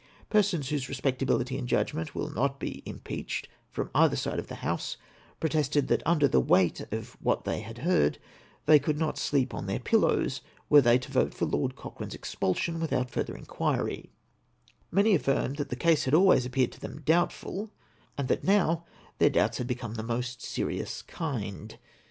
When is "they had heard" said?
7.45-8.17